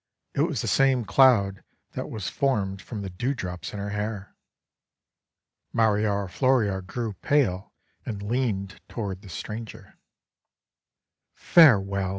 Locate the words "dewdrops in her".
3.11-3.91